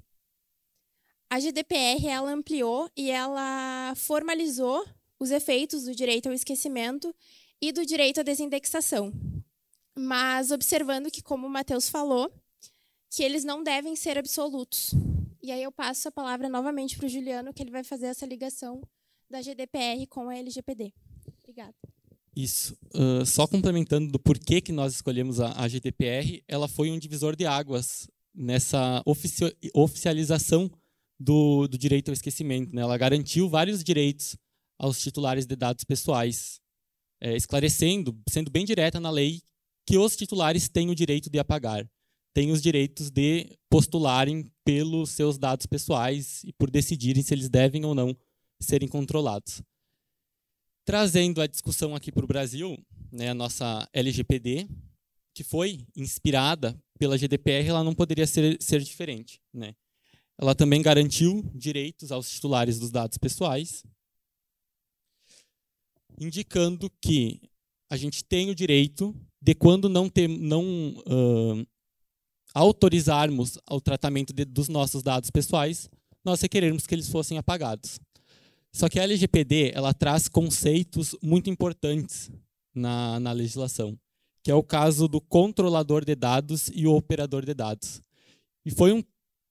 A 1.28 1.38
GDPR 1.38 2.06
ela 2.06 2.30
ampliou 2.30 2.90
e 2.96 3.10
ela 3.10 3.92
formalizou 3.96 4.82
os 5.20 5.30
efeitos 5.30 5.84
do 5.84 5.94
direito 5.94 6.30
ao 6.30 6.34
esquecimento 6.34 7.14
e 7.60 7.70
do 7.70 7.84
direito 7.84 8.20
à 8.20 8.22
desindexação. 8.22 9.12
Mas 9.94 10.50
observando 10.50 11.10
que, 11.10 11.22
como 11.22 11.46
o 11.46 11.50
Matheus 11.50 11.90
falou, 11.90 12.32
que 13.10 13.22
eles 13.22 13.44
não 13.44 13.62
devem 13.62 13.94
ser 13.94 14.16
absolutos. 14.16 14.92
E 15.42 15.52
aí 15.52 15.62
eu 15.62 15.72
passo 15.72 16.08
a 16.08 16.12
palavra 16.12 16.48
novamente 16.48 16.96
para 16.96 17.04
o 17.04 17.10
Juliano, 17.10 17.52
que 17.52 17.62
ele 17.62 17.70
vai 17.70 17.84
fazer 17.84 18.06
essa 18.06 18.24
ligação 18.24 18.80
da 19.30 19.42
GDPR 19.42 20.06
com 20.08 20.28
a 20.28 20.36
LGPD. 20.36 20.92
Obrigada. 21.42 21.74
Isso. 22.34 22.76
Uh, 22.94 23.26
só 23.26 23.46
complementando 23.46 24.12
do 24.12 24.18
porquê 24.18 24.60
que 24.60 24.70
nós 24.72 24.94
escolhemos 24.94 25.40
a, 25.40 25.52
a 25.60 25.66
GDPR, 25.66 26.42
ela 26.46 26.68
foi 26.68 26.90
um 26.90 26.98
divisor 26.98 27.34
de 27.34 27.46
águas 27.46 28.08
nessa 28.34 29.02
ofici 29.04 29.44
oficialização 29.74 30.70
do, 31.18 31.66
do, 31.66 31.76
direito 31.76 32.10
ao 32.10 32.12
esquecimento. 32.12 32.72
Né? 32.72 32.82
Ela 32.82 32.96
garantiu 32.96 33.48
vários 33.48 33.82
direitos 33.82 34.36
aos 34.78 35.00
titulares 35.00 35.46
de 35.46 35.56
dados 35.56 35.82
pessoais, 35.82 36.60
é, 37.20 37.36
esclarecendo, 37.36 38.16
sendo 38.28 38.50
bem 38.50 38.64
direta 38.64 39.00
na 39.00 39.10
lei, 39.10 39.42
que 39.84 39.98
os 39.98 40.16
titulares 40.16 40.68
têm 40.68 40.90
o 40.90 40.94
direito 40.94 41.28
de 41.28 41.40
apagar, 41.40 41.84
têm 42.32 42.52
os 42.52 42.62
direitos 42.62 43.10
de 43.10 43.58
postularem 43.68 44.48
pelos 44.64 45.10
seus 45.10 45.38
dados 45.38 45.66
pessoais 45.66 46.44
e 46.44 46.52
por 46.52 46.70
decidirem 46.70 47.22
se 47.22 47.34
eles 47.34 47.48
devem 47.48 47.84
ou 47.84 47.96
não 47.96 48.16
serem 48.60 48.88
controlados. 48.88 49.62
Trazendo 50.84 51.40
a 51.40 51.46
discussão 51.46 51.94
aqui 51.94 52.10
para 52.10 52.24
o 52.24 52.28
Brasil, 52.28 52.76
né, 53.12 53.30
a 53.30 53.34
nossa 53.34 53.88
LGPD, 53.92 54.68
que 55.34 55.44
foi 55.44 55.86
inspirada 55.94 56.76
pela 56.98 57.16
GDPR, 57.16 57.68
ela 57.68 57.84
não 57.84 57.94
poderia 57.94 58.26
ser, 58.26 58.60
ser 58.60 58.80
diferente. 58.80 59.40
Né? 59.52 59.74
Ela 60.36 60.54
também 60.54 60.82
garantiu 60.82 61.48
direitos 61.54 62.10
aos 62.10 62.30
titulares 62.30 62.78
dos 62.78 62.90
dados 62.90 63.18
pessoais, 63.18 63.84
indicando 66.18 66.90
que 67.00 67.40
a 67.90 67.96
gente 67.96 68.24
tem 68.24 68.50
o 68.50 68.54
direito 68.54 69.14
de, 69.40 69.54
quando 69.54 69.88
não, 69.88 70.08
ter, 70.08 70.28
não 70.28 70.64
uh, 70.98 71.66
autorizarmos 72.54 73.58
o 73.70 73.80
tratamento 73.80 74.32
de, 74.32 74.44
dos 74.44 74.68
nossos 74.68 75.02
dados 75.02 75.30
pessoais, 75.30 75.88
nós 76.24 76.40
requerermos 76.40 76.86
que 76.86 76.94
eles 76.94 77.08
fossem 77.08 77.38
apagados. 77.38 77.98
Só 78.72 78.88
que 78.88 78.98
a 78.98 79.02
LGPD 79.02 79.72
ela 79.74 79.94
traz 79.94 80.28
conceitos 80.28 81.16
muito 81.22 81.50
importantes 81.50 82.30
na, 82.74 83.18
na 83.18 83.32
legislação, 83.32 83.98
que 84.42 84.50
é 84.50 84.54
o 84.54 84.62
caso 84.62 85.08
do 85.08 85.20
controlador 85.20 86.04
de 86.04 86.14
dados 86.14 86.70
e 86.74 86.86
o 86.86 86.94
operador 86.94 87.44
de 87.44 87.54
dados. 87.54 88.02
E 88.64 88.70
foi 88.70 88.92
um, 88.92 89.02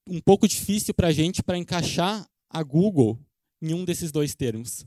um 0.08 0.20
pouco 0.20 0.46
difícil 0.46 0.94
para 0.94 1.08
a 1.08 1.12
gente 1.12 1.42
para 1.42 1.58
encaixar 1.58 2.26
a 2.48 2.62
Google 2.62 3.18
em 3.60 3.74
um 3.74 3.84
desses 3.84 4.10
dois 4.10 4.34
termos. 4.34 4.86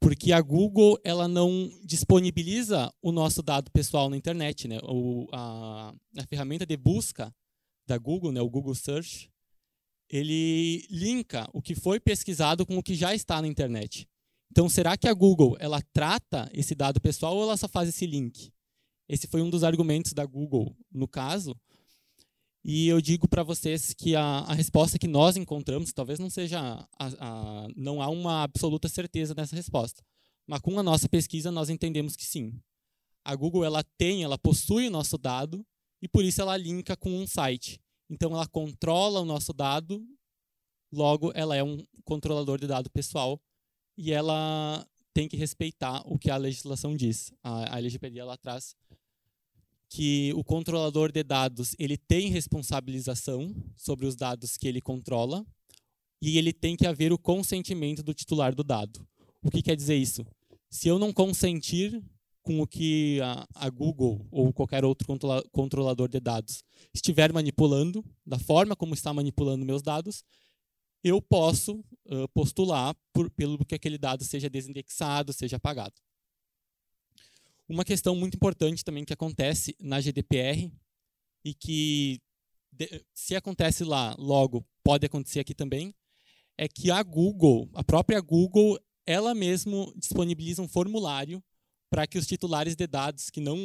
Porque 0.00 0.32
a 0.32 0.40
Google 0.40 0.98
ela 1.04 1.28
não 1.28 1.70
disponibiliza 1.84 2.92
o 3.00 3.12
nosso 3.12 3.40
dado 3.40 3.70
pessoal 3.70 4.10
na 4.10 4.16
internet. 4.16 4.66
Né? 4.66 4.80
O, 4.82 5.28
a, 5.32 5.94
a 6.18 6.26
ferramenta 6.26 6.66
de 6.66 6.76
busca 6.76 7.32
da 7.86 7.96
Google, 7.98 8.32
né, 8.32 8.40
o 8.40 8.50
Google 8.50 8.74
Search, 8.74 9.30
ele 10.12 10.86
linka 10.90 11.48
o 11.54 11.62
que 11.62 11.74
foi 11.74 11.98
pesquisado 11.98 12.66
com 12.66 12.76
o 12.76 12.82
que 12.82 12.94
já 12.94 13.14
está 13.14 13.40
na 13.40 13.48
internet. 13.48 14.06
Então, 14.50 14.68
será 14.68 14.94
que 14.94 15.08
a 15.08 15.14
Google 15.14 15.56
ela 15.58 15.80
trata 15.94 16.50
esse 16.52 16.74
dado 16.74 17.00
pessoal 17.00 17.34
ou 17.34 17.44
ela 17.44 17.56
só 17.56 17.66
faz 17.66 17.88
esse 17.88 18.06
link? 18.06 18.52
Esse 19.08 19.26
foi 19.26 19.40
um 19.40 19.48
dos 19.48 19.64
argumentos 19.64 20.12
da 20.12 20.26
Google 20.26 20.76
no 20.92 21.08
caso. 21.08 21.58
E 22.62 22.86
eu 22.86 23.00
digo 23.00 23.26
para 23.26 23.42
vocês 23.42 23.94
que 23.94 24.14
a, 24.14 24.22
a, 24.22 24.52
resposta 24.52 24.98
que 24.98 25.08
nós 25.08 25.36
encontramos, 25.36 25.92
talvez 25.92 26.18
não 26.18 26.28
seja, 26.28 26.60
a, 26.60 27.06
a, 27.18 27.68
não 27.74 28.02
há 28.02 28.08
uma 28.08 28.42
absoluta 28.42 28.88
certeza 28.88 29.34
nessa 29.34 29.56
resposta, 29.56 30.04
mas 30.46 30.60
com 30.60 30.78
a 30.78 30.82
nossa 30.82 31.08
pesquisa 31.08 31.50
nós 31.50 31.70
entendemos 31.70 32.14
que 32.14 32.24
sim. 32.24 32.52
A 33.24 33.34
Google 33.34 33.64
ela 33.64 33.82
tem, 33.96 34.22
ela 34.22 34.38
possui 34.38 34.86
o 34.86 34.90
nosso 34.90 35.16
dado 35.16 35.66
e 36.00 36.06
por 36.06 36.22
isso 36.22 36.40
ela 36.40 36.56
linka 36.56 36.96
com 36.96 37.10
um 37.10 37.26
site. 37.26 37.80
Então, 38.12 38.34
ela 38.34 38.46
controla 38.46 39.20
o 39.20 39.24
nosso 39.24 39.54
dado, 39.54 40.06
logo, 40.92 41.32
ela 41.34 41.56
é 41.56 41.64
um 41.64 41.82
controlador 42.04 42.60
de 42.60 42.66
dado 42.66 42.90
pessoal 42.90 43.40
e 43.96 44.12
ela 44.12 44.86
tem 45.14 45.26
que 45.26 45.34
respeitar 45.34 46.02
o 46.04 46.18
que 46.18 46.30
a 46.30 46.36
legislação 46.36 46.94
diz. 46.94 47.32
A, 47.42 47.74
a 47.74 47.78
LGPD 47.78 48.18
ela 48.18 48.36
traz 48.36 48.76
que 49.88 50.30
o 50.34 50.44
controlador 50.44 51.10
de 51.10 51.22
dados 51.22 51.74
ele 51.78 51.96
tem 51.96 52.28
responsabilização 52.28 53.54
sobre 53.74 54.04
os 54.04 54.14
dados 54.14 54.58
que 54.58 54.68
ele 54.68 54.82
controla 54.82 55.42
e 56.20 56.36
ele 56.36 56.52
tem 56.52 56.76
que 56.76 56.86
haver 56.86 57.14
o 57.14 57.18
consentimento 57.18 58.02
do 58.02 58.12
titular 58.12 58.54
do 58.54 58.62
dado. 58.62 59.08
O 59.42 59.50
que 59.50 59.62
quer 59.62 59.74
dizer 59.74 59.96
isso? 59.96 60.22
Se 60.68 60.86
eu 60.86 60.98
não 60.98 61.14
consentir 61.14 62.02
com 62.42 62.60
o 62.60 62.66
que 62.66 63.20
a, 63.20 63.46
a 63.54 63.70
Google 63.70 64.26
ou 64.30 64.52
qualquer 64.52 64.84
outro 64.84 65.06
controla, 65.06 65.42
controlador 65.52 66.08
de 66.08 66.20
dados 66.20 66.64
estiver 66.92 67.32
manipulando, 67.32 68.04
da 68.26 68.38
forma 68.38 68.76
como 68.76 68.94
está 68.94 69.12
manipulando 69.12 69.64
meus 69.64 69.82
dados, 69.82 70.24
eu 71.04 71.20
posso 71.20 71.84
uh, 72.06 72.28
postular 72.34 72.94
por, 73.12 73.30
pelo 73.30 73.64
que 73.64 73.74
aquele 73.74 73.98
dado 73.98 74.24
seja 74.24 74.48
desindexado, 74.50 75.32
seja 75.32 75.56
apagado. 75.56 75.94
Uma 77.68 77.84
questão 77.84 78.14
muito 78.14 78.34
importante 78.34 78.84
também 78.84 79.04
que 79.04 79.12
acontece 79.12 79.74
na 79.80 80.00
GDPR 80.00 80.70
e 81.44 81.54
que, 81.54 82.20
de, 82.70 83.04
se 83.14 83.34
acontece 83.34 83.84
lá, 83.84 84.14
logo 84.18 84.64
pode 84.84 85.06
acontecer 85.06 85.40
aqui 85.40 85.54
também, 85.54 85.94
é 86.58 86.68
que 86.68 86.90
a 86.90 87.02
Google, 87.02 87.70
a 87.74 87.82
própria 87.82 88.20
Google, 88.20 88.78
ela 89.06 89.34
mesmo 89.34 89.92
disponibiliza 89.96 90.62
um 90.62 90.68
formulário 90.68 91.42
para 91.92 92.06
que 92.06 92.16
os 92.16 92.26
titulares 92.26 92.74
de 92.74 92.86
dados 92.86 93.28
que 93.28 93.38
não, 93.38 93.58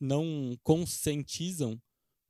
não 0.00 0.58
conscientizam 0.64 1.80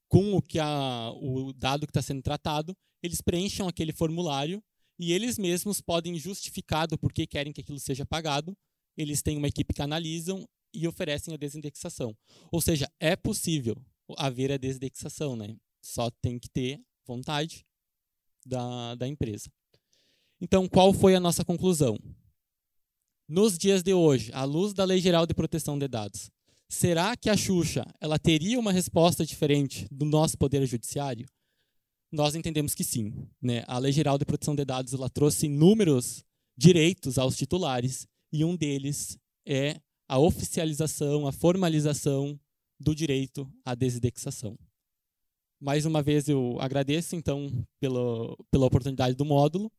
com 0.07 0.35
o 0.35 0.43
que 0.43 0.59
a, 0.59 1.11
o 1.13 1.51
dado 1.55 1.87
que 1.87 1.91
está 1.91 2.03
sendo 2.03 2.21
tratado, 2.21 2.77
eles 3.03 3.23
preencham 3.23 3.67
aquele 3.67 3.91
formulário 3.91 4.63
e 4.99 5.15
eles 5.15 5.39
mesmos 5.39 5.81
podem 5.81 6.19
justificar 6.19 6.87
do 6.87 6.99
porquê 6.99 7.27
querem 7.27 7.55
que 7.55 7.63
aquilo 7.63 7.81
seja 7.81 8.05
pagado. 8.05 8.55
Eles 8.99 9.23
têm 9.23 9.39
uma 9.39 9.49
equipe 9.49 9.73
que 9.73 9.81
analisam 9.81 10.47
e 10.75 10.87
oferecem 10.87 11.33
a 11.33 11.39
desindexação. 11.39 12.15
Ou 12.53 12.61
seja, 12.61 12.87
é 13.01 13.17
possível 13.17 13.83
haver 14.19 14.53
a 14.53 14.59
desindexação, 14.59 15.35
né? 15.35 15.57
Só 15.81 16.11
tem 16.21 16.39
que 16.39 16.51
ter 16.51 16.83
vontade 17.07 17.65
da, 18.45 18.95
da 18.95 19.09
empresa. 19.09 19.51
Então, 20.39 20.69
qual 20.69 20.93
foi 20.93 21.15
a 21.15 21.21
nossa 21.21 21.47
conclusão? 21.47 21.99
Nos 23.29 23.59
dias 23.59 23.83
de 23.83 23.93
hoje, 23.93 24.33
à 24.33 24.45
luz 24.45 24.73
da 24.73 24.85
Lei 24.85 25.01
Geral 25.01 25.27
de 25.27 25.35
Proteção 25.35 25.79
de 25.79 25.87
Dados, 25.87 26.31
será 26.67 27.15
que 27.15 27.29
a 27.29 27.37
Xuxa 27.37 27.85
ela 28.01 28.19
teria 28.19 28.59
uma 28.59 28.73
resposta 28.73 29.25
diferente 29.25 29.87
do 29.91 30.07
nosso 30.07 30.39
Poder 30.39 30.65
Judiciário? 30.65 31.27
Nós 32.11 32.35
entendemos 32.35 32.75
que 32.75 32.83
sim. 32.83 33.29
Né? 33.41 33.65
A 33.67 33.79
Lei 33.79 33.93
Geral 33.93 34.17
de 34.17 34.25
Proteção 34.25 34.57
de 34.57 34.65
Dados 34.65 34.95
ela 34.95 35.11
trouxe 35.11 35.45
inúmeros 35.45 36.25
direitos 36.57 37.19
aos 37.19 37.37
titulares 37.37 38.07
e 38.33 38.45
um 38.45 38.57
deles 38.57 39.19
é 39.47 39.79
a 40.09 40.19
oficialização, 40.19 41.27
a 41.27 41.33
formalização 41.33 42.41
do 42.81 42.95
direito 42.95 43.47
à 43.63 43.75
desindexação. 43.75 44.59
Mais 45.61 45.85
uma 45.85 46.03
vez 46.03 46.29
eu 46.29 46.57
agradeço 46.61 47.15
então 47.15 47.51
pela, 47.79 48.35
pela 48.51 48.65
oportunidade 48.65 49.15
do 49.17 49.25
módulo 49.25 49.71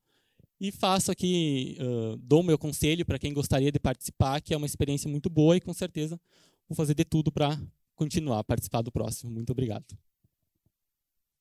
e 0.60 0.72
faço 0.72 1.12
aqui, 1.12 1.78
uh, 1.80 2.18
dou 2.18 2.44
meu 2.44 2.58
conselho 2.58 3.06
para 3.06 3.18
quem 3.18 3.34
gostaria 3.34 3.72
de 3.72 3.80
participar, 3.80 4.42
que 4.42 4.54
é 4.54 4.58
uma 4.58 4.66
experiência 4.66 5.10
muito 5.10 5.30
boa 5.30 5.56
e 5.56 5.62
com 5.62 5.74
certeza 5.74 6.20
vou 6.68 6.76
fazer 6.76 6.94
de 6.94 7.06
tudo 7.06 7.32
para 7.32 7.60
continuar 7.96 8.40
a 8.40 8.44
participar 8.44 8.82
do 8.82 8.92
próximo. 8.92 9.32
Muito 9.32 9.52
obrigado. 9.52 9.86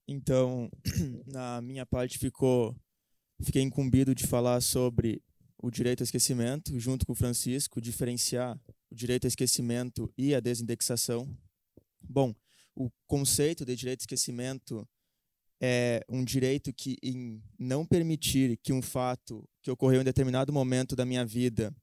Então, 0.06 0.70
na 1.26 1.60
minha 1.60 1.84
parte 1.84 2.18
ficou 2.18 2.74
fiquei 3.42 3.62
incumbido 3.62 4.14
de 4.14 4.26
falar 4.26 4.60
sobre 4.60 5.22
o 5.58 5.70
direito 5.70 6.00
ao 6.00 6.04
esquecimento, 6.04 6.78
junto 6.78 7.04
com 7.04 7.12
o 7.12 7.16
Francisco, 7.16 7.80
diferenciar 7.80 8.58
o 8.90 8.94
direito 8.94 9.24
ao 9.24 9.28
esquecimento 9.28 10.12
e 10.16 10.34
a 10.34 10.40
desindexação. 10.40 11.28
Bom, 12.00 12.34
o 12.74 12.90
conceito 13.06 13.64
de 13.64 13.74
direito 13.74 14.00
ao 14.00 14.04
esquecimento 14.04 14.88
é 15.60 16.04
um 16.08 16.24
direito 16.24 16.72
que, 16.72 16.96
em 17.02 17.42
não 17.58 17.84
permitir 17.84 18.56
que 18.58 18.72
um 18.72 18.80
fato 18.80 19.48
que 19.62 19.70
ocorreu 19.70 20.00
em 20.00 20.04
determinado 20.04 20.52
momento 20.52 20.94
da 20.94 21.04
minha 21.04 21.24
vida 21.24 21.74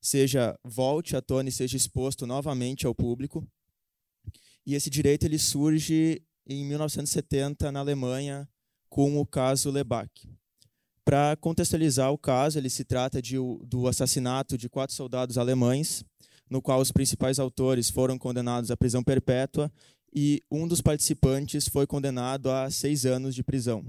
seja 0.00 0.58
volte 0.62 1.16
à 1.16 1.22
tona 1.22 1.48
e 1.48 1.52
seja 1.52 1.76
exposto 1.76 2.26
novamente 2.26 2.86
ao 2.86 2.94
público. 2.94 3.46
E 4.66 4.74
esse 4.74 4.90
direito 4.90 5.24
ele 5.24 5.38
surge 5.38 6.22
em 6.46 6.64
1970 6.66 7.72
na 7.72 7.80
Alemanha 7.80 8.48
com 8.88 9.18
o 9.18 9.26
caso 9.26 9.70
Lebach. 9.70 10.28
Para 11.04 11.36
contextualizar 11.36 12.10
o 12.12 12.18
caso, 12.18 12.58
ele 12.58 12.70
se 12.70 12.84
trata 12.84 13.20
de, 13.20 13.36
do 13.66 13.86
assassinato 13.86 14.56
de 14.56 14.68
quatro 14.68 14.94
soldados 14.94 15.36
alemães, 15.36 16.04
no 16.48 16.62
qual 16.62 16.80
os 16.80 16.92
principais 16.92 17.38
autores 17.38 17.90
foram 17.90 18.18
condenados 18.18 18.70
à 18.70 18.76
prisão 18.76 19.02
perpétua 19.02 19.70
e 20.14 20.40
um 20.50 20.68
dos 20.68 20.80
participantes 20.80 21.66
foi 21.68 21.86
condenado 21.86 22.50
a 22.50 22.70
seis 22.70 23.04
anos 23.04 23.34
de 23.34 23.42
prisão. 23.42 23.84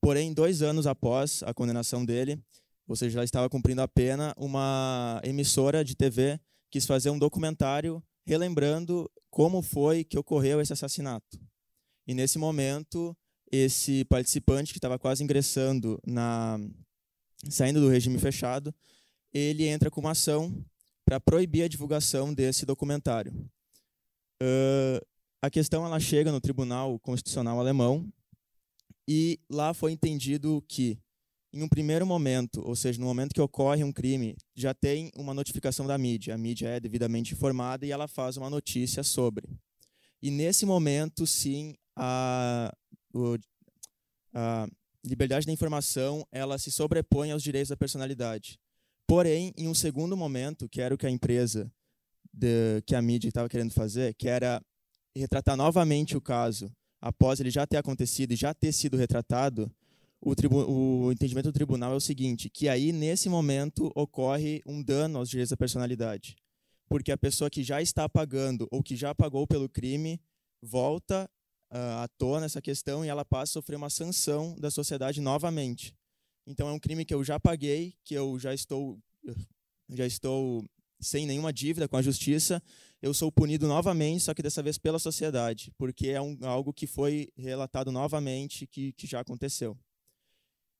Porém, 0.00 0.32
dois 0.32 0.62
anos 0.62 0.86
após 0.86 1.42
a 1.44 1.54
condenação 1.54 2.04
dele, 2.04 2.42
ou 2.88 2.96
seja, 2.96 3.20
já 3.20 3.24
estava 3.24 3.48
cumprindo 3.48 3.82
a 3.82 3.88
pena, 3.88 4.34
uma 4.36 5.20
emissora 5.22 5.84
de 5.84 5.94
TV 5.94 6.40
quis 6.70 6.86
fazer 6.86 7.10
um 7.10 7.18
documentário 7.18 8.02
relembrando 8.26 9.10
como 9.30 9.62
foi 9.62 10.02
que 10.02 10.18
ocorreu 10.18 10.60
esse 10.60 10.72
assassinato. 10.72 11.38
E 12.06 12.14
nesse 12.14 12.38
momento, 12.38 13.16
esse 13.50 14.04
participante 14.06 14.72
que 14.72 14.78
estava 14.78 14.98
quase 14.98 15.22
ingressando 15.22 16.00
na 16.04 16.58
saindo 17.48 17.80
do 17.80 17.88
regime 17.88 18.18
fechado, 18.18 18.74
ele 19.32 19.66
entra 19.66 19.90
com 19.90 20.00
uma 20.00 20.10
ação 20.10 20.64
para 21.04 21.20
proibir 21.20 21.62
a 21.62 21.68
divulgação 21.68 22.34
desse 22.34 22.66
documentário. 22.66 23.32
Uh, 24.42 25.04
a 25.42 25.50
questão 25.50 25.84
ela 25.84 25.98
chega 25.98 26.32
no 26.32 26.40
Tribunal 26.40 26.98
Constitucional 26.98 27.58
Alemão 27.58 28.10
e 29.08 29.40
lá 29.50 29.74
foi 29.74 29.92
entendido 29.92 30.62
que, 30.68 30.98
em 31.52 31.62
um 31.62 31.68
primeiro 31.68 32.06
momento, 32.06 32.62
ou 32.64 32.76
seja, 32.76 33.00
no 33.00 33.06
momento 33.06 33.34
que 33.34 33.40
ocorre 33.40 33.82
um 33.82 33.92
crime, 33.92 34.36
já 34.54 34.72
tem 34.72 35.10
uma 35.16 35.34
notificação 35.34 35.86
da 35.86 35.98
mídia. 35.98 36.34
A 36.34 36.38
mídia 36.38 36.68
é 36.68 36.80
devidamente 36.80 37.34
informada 37.34 37.84
e 37.84 37.90
ela 37.90 38.06
faz 38.06 38.36
uma 38.36 38.48
notícia 38.48 39.02
sobre. 39.02 39.48
E 40.22 40.30
nesse 40.30 40.66
momento, 40.66 41.26
sim, 41.26 41.74
a, 41.96 42.72
a 44.34 44.68
liberdade 45.04 45.46
da 45.46 45.52
informação 45.52 46.26
ela 46.30 46.58
se 46.58 46.70
sobrepõe 46.70 47.30
aos 47.32 47.42
direitos 47.42 47.70
da 47.70 47.76
personalidade. 47.76 48.58
Porém, 49.06 49.52
em 49.56 49.66
um 49.66 49.74
segundo 49.74 50.16
momento, 50.16 50.68
que 50.68 50.80
era 50.80 50.94
o 50.94 50.98
que 50.98 51.06
a 51.06 51.10
empresa, 51.10 51.72
de, 52.32 52.82
que 52.86 52.94
a 52.94 53.02
mídia 53.02 53.28
estava 53.28 53.48
querendo 53.48 53.72
fazer, 53.72 54.14
que 54.14 54.28
era 54.28 54.62
retratar 55.14 55.56
novamente 55.56 56.16
o 56.16 56.20
caso 56.20 56.70
após 57.00 57.40
ele 57.40 57.50
já 57.50 57.66
ter 57.66 57.78
acontecido 57.78 58.32
e 58.32 58.36
já 58.36 58.52
ter 58.52 58.72
sido 58.72 58.96
retratado, 58.96 59.72
o, 60.20 60.34
o, 61.06 61.12
entendimento 61.12 61.46
do 61.46 61.52
tribunal 61.52 61.92
é 61.92 61.96
o 61.96 62.00
seguinte, 62.00 62.50
que 62.50 62.68
aí, 62.68 62.92
nesse 62.92 63.28
momento, 63.28 63.90
ocorre 63.94 64.60
um 64.66 64.82
dano 64.82 65.18
aos 65.18 65.30
direitos 65.30 65.50
da 65.50 65.56
personalidade. 65.56 66.36
Porque 66.88 67.10
a 67.10 67.16
pessoa 67.16 67.48
que 67.48 67.62
já 67.62 67.80
está 67.80 68.08
pagando 68.08 68.68
ou 68.70 68.82
que 68.82 68.96
já 68.96 69.14
pagou 69.14 69.46
pelo 69.46 69.68
crime 69.68 70.20
volta 70.60 71.30
uh, 71.72 72.02
à 72.02 72.08
tona 72.18 72.46
essa 72.46 72.60
questão 72.60 73.04
e 73.04 73.08
ela 73.08 73.24
passa 73.24 73.52
a 73.52 73.54
sofrer 73.54 73.76
uma 73.76 73.88
sanção 73.88 74.54
da 74.58 74.70
sociedade 74.70 75.20
novamente. 75.20 75.94
Então 76.46 76.68
é 76.68 76.72
um 76.72 76.78
crime 76.78 77.04
que 77.04 77.14
eu 77.14 77.24
já 77.24 77.38
paguei, 77.38 77.94
que 78.04 78.12
eu 78.14 78.38
já 78.38 78.52
estou 78.52 78.98
já 79.88 80.06
estou 80.06 80.64
sem 81.00 81.26
nenhuma 81.26 81.52
dívida 81.52 81.88
com 81.88 81.96
a 81.96 82.02
justiça, 82.02 82.62
eu 83.02 83.14
sou 83.14 83.32
punido 83.32 83.66
novamente, 83.66 84.22
só 84.22 84.34
que 84.34 84.42
dessa 84.42 84.62
vez 84.62 84.78
pela 84.78 84.98
sociedade, 84.98 85.72
porque 85.78 86.08
é 86.08 86.20
um, 86.20 86.36
algo 86.42 86.72
que 86.72 86.86
foi 86.86 87.28
relatado 87.36 87.90
novamente, 87.90 88.66
que, 88.66 88.92
que 88.92 89.06
já 89.06 89.20
aconteceu. 89.20 89.76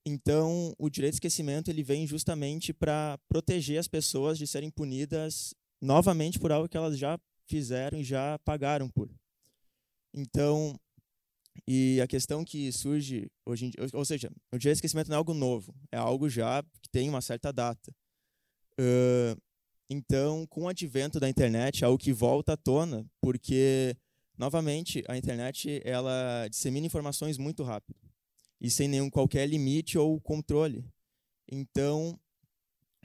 Então, 0.04 0.74
o 0.78 0.88
direito 0.88 1.12
de 1.12 1.16
esquecimento 1.16 1.70
ele 1.70 1.82
vem 1.82 2.06
justamente 2.06 2.72
para 2.72 3.18
proteger 3.28 3.78
as 3.78 3.88
pessoas 3.88 4.38
de 4.38 4.46
serem 4.46 4.70
punidas 4.70 5.54
novamente 5.80 6.38
por 6.38 6.52
algo 6.52 6.68
que 6.68 6.76
elas 6.76 6.98
já 6.98 7.18
fizeram 7.46 7.98
e 7.98 8.04
já 8.04 8.38
pagaram 8.40 8.88
por. 8.88 9.10
Então, 10.14 10.78
e 11.66 12.00
a 12.00 12.06
questão 12.06 12.44
que 12.44 12.72
surge 12.72 13.30
hoje 13.44 13.66
em 13.66 13.70
dia, 13.70 13.80
ou 13.92 14.04
seja, 14.04 14.30
o 14.52 14.58
direito 14.58 14.76
de 14.76 14.78
esquecimento 14.78 15.08
não 15.08 15.16
é 15.16 15.18
algo 15.18 15.34
novo, 15.34 15.74
é 15.92 15.96
algo 15.96 16.28
já 16.28 16.62
que 16.82 16.88
tem 16.90 17.08
uma 17.08 17.20
certa 17.20 17.52
data. 17.52 17.94
Uh, 18.78 19.40
então, 19.92 20.46
com 20.46 20.62
o 20.62 20.68
advento 20.68 21.18
da 21.18 21.29
internet, 21.29 21.83
é 21.83 21.87
algo 21.87 21.98
que 21.98 22.12
volta 22.12 22.53
à 22.53 22.57
tona, 22.57 23.05
porque, 23.20 23.96
novamente, 24.38 25.03
a 25.09 25.18
internet 25.18 25.83
ela 25.85 26.46
dissemina 26.48 26.87
informações 26.87 27.37
muito 27.37 27.64
rápido 27.64 27.98
e 28.61 28.70
sem 28.70 28.87
nenhum 28.87 29.11
qualquer 29.11 29.48
limite 29.48 29.98
ou 29.98 30.20
controle. 30.20 30.85
Então, 31.50 32.16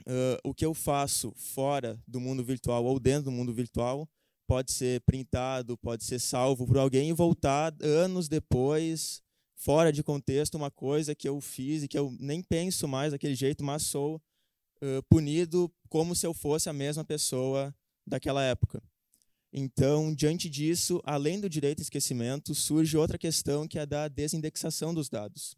uh, 0.02 0.38
o 0.44 0.54
que 0.54 0.64
eu 0.64 0.72
faço 0.72 1.32
fora 1.34 2.00
do 2.06 2.20
mundo 2.20 2.44
virtual 2.44 2.84
ou 2.84 3.00
dentro 3.00 3.24
do 3.24 3.32
mundo 3.32 3.52
virtual 3.52 4.08
pode 4.46 4.70
ser 4.70 5.00
printado, 5.00 5.76
pode 5.78 6.04
ser 6.04 6.20
salvo 6.20 6.68
por 6.68 6.78
alguém 6.78 7.08
e 7.08 7.12
voltar 7.12 7.74
anos 7.82 8.28
depois, 8.28 9.20
fora 9.56 9.92
de 9.92 10.04
contexto, 10.04 10.54
uma 10.54 10.70
coisa 10.70 11.16
que 11.16 11.28
eu 11.28 11.40
fiz 11.40 11.82
e 11.82 11.88
que 11.88 11.98
eu 11.98 12.14
nem 12.20 12.40
penso 12.44 12.86
mais 12.86 13.10
daquele 13.10 13.34
jeito, 13.34 13.64
mas 13.64 13.82
sou 13.82 14.22
punido 15.08 15.72
como 15.88 16.14
se 16.14 16.26
eu 16.26 16.34
fosse 16.34 16.68
a 16.68 16.72
mesma 16.72 17.04
pessoa 17.04 17.74
daquela 18.06 18.42
época. 18.42 18.82
Então, 19.52 20.14
diante 20.14 20.50
disso, 20.50 21.00
além 21.04 21.40
do 21.40 21.48
direito 21.48 21.80
ao 21.80 21.84
esquecimento, 21.84 22.54
surge 22.54 22.96
outra 22.96 23.16
questão 23.16 23.66
que 23.66 23.78
é 23.78 23.86
da 23.86 24.06
desindexação 24.08 24.92
dos 24.92 25.08
dados. 25.08 25.56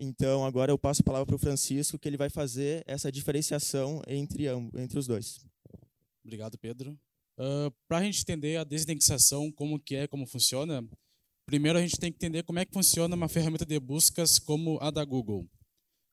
Então, 0.00 0.44
agora 0.44 0.70
eu 0.70 0.78
passo 0.78 1.02
a 1.02 1.04
palavra 1.04 1.26
para 1.26 1.34
o 1.34 1.38
Francisco, 1.38 1.98
que 1.98 2.08
ele 2.08 2.16
vai 2.16 2.30
fazer 2.30 2.84
essa 2.86 3.10
diferenciação 3.10 4.00
entre, 4.06 4.46
entre 4.76 4.98
os 4.98 5.06
dois. 5.08 5.44
Obrigado, 6.24 6.56
Pedro. 6.58 6.92
Uh, 7.36 7.72
Para 7.88 7.98
a 7.98 8.04
gente 8.04 8.20
entender 8.20 8.56
a 8.56 8.64
desindexação, 8.64 9.50
como 9.50 9.80
que 9.80 9.96
é, 9.96 10.06
como 10.06 10.26
funciona, 10.26 10.86
primeiro 11.46 11.78
a 11.78 11.82
gente 11.82 11.98
tem 11.98 12.12
que 12.12 12.16
entender 12.16 12.44
como 12.44 12.60
é 12.60 12.64
que 12.64 12.72
funciona 12.72 13.16
uma 13.16 13.28
ferramenta 13.28 13.66
de 13.66 13.80
buscas 13.80 14.38
como 14.38 14.78
a 14.80 14.90
da 14.90 15.04
Google. 15.04 15.48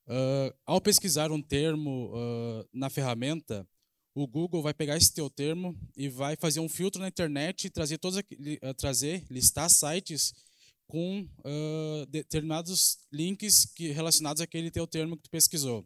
Uh, 0.07 0.53
ao 0.65 0.79
pesquisar 0.79 1.31
um 1.31 1.41
termo 1.41 2.11
uh, 2.13 2.67
na 2.71 2.89
ferramenta, 2.89 3.67
o 4.13 4.27
Google 4.27 4.61
vai 4.61 4.73
pegar 4.73 4.95
esse 4.95 5.13
teu 5.13 5.29
termo 5.29 5.77
e 5.97 6.07
vai 6.07 6.35
fazer 6.35 6.59
um 6.59 6.69
filtro 6.69 7.01
na 7.01 7.07
internet 7.07 7.65
e 7.65 7.69
trazer 7.69 7.97
todos 7.97 8.21
trazer 8.77 9.25
listar 9.29 9.69
sites 9.69 10.33
com 10.87 11.27
determinados 12.07 12.97
links 13.11 13.65
que, 13.65 13.91
relacionados 13.91 14.41
àquele 14.41 14.71
teu 14.71 14.87
termo 14.87 15.17
que 15.17 15.23
tu 15.23 15.29
pesquisou. 15.29 15.85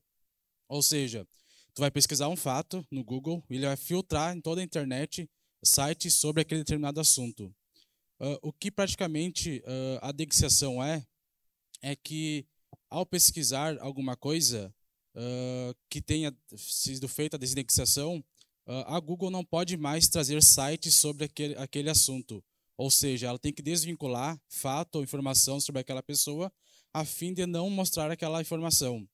Ou 0.67 0.84
seja, 0.84 1.27
tu 1.73 1.79
vai 1.79 1.89
pesquisar 1.89 2.27
um 2.27 2.36
fato 2.36 2.86
no 2.91 3.03
Google, 3.03 3.43
ele 3.49 3.65
vai 3.65 3.75
filtrar 3.75 4.38
em 4.38 4.41
toda 4.41 4.62
a 4.62 4.63
internet 4.63 5.27
sites 5.63 6.13
sobre 6.15 6.41
aquele 6.41 6.62
determinado 6.62 6.99
assunto. 6.99 7.53
Uh, 8.19 8.38
o 8.41 8.53
que 8.53 8.69
praticamente 8.69 9.63
uh, 9.65 9.99
a 10.01 10.10
indexação 10.10 10.84
é, 10.84 11.05
é 11.82 11.95
que 11.95 12.45
ao 12.89 13.06
pesquisar 13.06 13.78
alguma 13.80 14.15
coisa 14.15 14.73
uh, 15.15 15.75
que 15.89 16.02
tenha 16.02 16.36
sido 16.56 17.08
feita 17.08 17.38
a 17.38 17.39
desindexação, 17.39 18.23
a 18.86 18.99
Google 18.99 19.32
não 19.32 19.43
pode 19.43 19.75
mais 19.78 20.08
trazer 20.08 20.43
sites 20.43 20.93
sobre 20.93 21.25
aquele, 21.25 21.56
aquele 21.56 21.89
assunto. 21.89 22.43
Ou 22.78 22.91
seja, 22.91 23.25
ela 23.25 23.39
tem 23.39 23.52
que 23.52 23.63
desvincular 23.63 24.39
fato 24.47 24.97
ou 24.97 25.04
informação 25.04 25.60
sobre 25.60 25.82
aquela 25.82 26.04
pessoa 26.04 26.54
a 26.93 27.06
fim 27.06 27.34
de 27.34 27.45
não 27.45 27.69
mostrar 27.69 28.12
aquela 28.12 28.41
informação. 28.41 29.08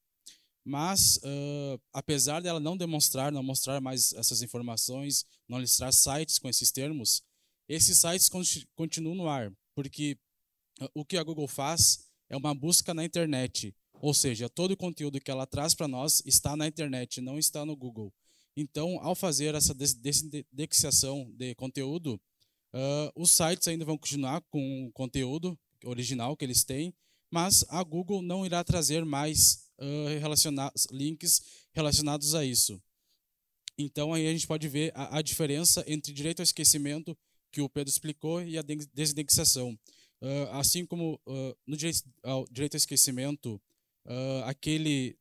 Mas, 0.63 1.17
uh, 1.17 1.79
apesar 1.93 2.41
dela 2.41 2.59
não 2.59 2.75
demonstrar, 2.75 3.31
não 3.31 3.43
mostrar 3.43 3.79
mais 3.79 4.13
essas 4.13 4.41
informações, 4.41 5.25
não 5.47 5.59
listar 5.59 5.93
sites 5.93 6.39
com 6.39 6.49
esses 6.49 6.71
termos, 6.71 7.23
esses 7.69 7.99
sites 7.99 8.29
continuam 8.75 9.15
no 9.15 9.27
ar, 9.27 9.51
porque 9.75 10.17
uh, 10.81 10.89
o 10.95 11.05
que 11.05 11.17
a 11.17 11.23
Google 11.23 11.47
faz 11.47 12.05
é 12.29 12.35
uma 12.37 12.53
busca 12.53 12.93
na 12.93 13.03
internet, 13.03 13.75
ou 13.93 14.13
seja, 14.13 14.49
todo 14.49 14.71
o 14.71 14.77
conteúdo 14.77 15.19
que 15.19 15.31
ela 15.31 15.45
traz 15.45 15.73
para 15.73 15.87
nós 15.87 16.21
está 16.25 16.55
na 16.55 16.67
internet, 16.67 17.21
não 17.21 17.37
está 17.37 17.65
no 17.65 17.75
Google. 17.75 18.13
Então, 18.55 18.99
ao 19.01 19.15
fazer 19.15 19.53
essa 19.53 19.73
desindexação 19.73 21.31
de 21.35 21.53
conteúdo, 21.55 22.19
uh, 22.73 23.11
os 23.15 23.31
sites 23.31 23.67
ainda 23.67 23.83
vão 23.83 23.97
continuar 23.97 24.41
com 24.49 24.85
o 24.85 24.91
conteúdo 24.91 25.57
original 25.83 26.37
que 26.37 26.45
eles 26.45 26.63
têm, 26.63 26.93
mas 27.29 27.65
a 27.67 27.83
Google 27.83 28.21
não 28.21 28.45
irá 28.45 28.63
trazer 28.63 29.03
mais 29.03 29.67
uh, 29.77 30.19
relacionados, 30.19 30.87
links 30.91 31.41
relacionados 31.73 32.33
a 32.33 32.45
isso. 32.45 32.81
Então 33.77 34.13
aí 34.13 34.27
a 34.27 34.31
gente 34.31 34.47
pode 34.47 34.67
ver 34.69 34.91
a, 34.95 35.17
a, 35.17 35.21
diferença 35.21 35.83
entre 35.85 36.13
direito 36.13 36.39
ao 36.39 36.45
esquecimento, 36.45 37.17
que 37.51 37.61
o 37.61 37.69
Pedro 37.69 37.89
explicou, 37.89 38.41
e 38.41 38.57
a 38.57 38.61
desindexação. 38.93 39.77
Uh, 40.21 40.49
assim 40.51 40.85
como 40.85 41.19
uh, 41.27 41.55
no 41.67 41.75
direito 41.75 42.03
ao, 42.23 42.45
direito 42.49 42.75
ao 42.75 42.79
esquecimento, 42.79 43.61
aquele, 44.45 45.17